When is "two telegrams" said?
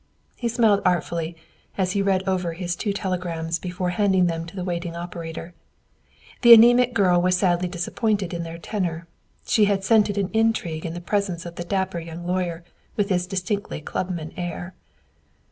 2.75-3.59